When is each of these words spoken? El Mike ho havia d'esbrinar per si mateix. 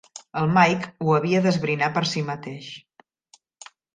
El 0.39 0.47
Mike 0.53 0.87
ho 1.07 1.11
havia 1.17 1.41
d'esbrinar 1.43 1.91
per 1.99 2.03
si 2.13 2.25
mateix. 2.31 2.73